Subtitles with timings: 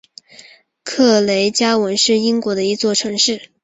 [0.83, 3.51] 克雷加文是英国的一座城市。